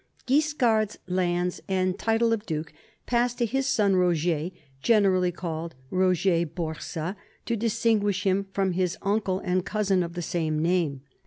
[0.25, 2.73] Guiscard 's lands and title of duke
[3.05, 4.49] passed to his son Roger,
[4.81, 10.59] generally called Roger Borsa to distinguish him from his uncle and cousin of the same
[10.59, 11.01] name.